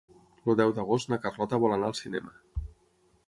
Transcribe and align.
El 0.51 0.55
deu 0.59 0.71
d'agost 0.77 1.11
na 1.13 1.19
Carlota 1.27 1.61
vol 1.65 1.77
anar 1.77 1.91
al 1.91 1.95
cinema. 2.01 2.63